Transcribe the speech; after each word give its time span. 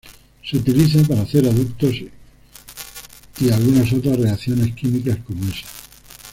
Se 0.43 0.57
utiliza 0.57 1.03
para 1.07 1.21
hacer 1.21 1.45
aductos 1.47 1.93
y 3.39 3.51
algunas 3.51 3.93
otras 3.93 4.17
reacciones 4.17 4.73
químicas 4.73 5.19
como 5.27 5.47
esa. 5.47 5.67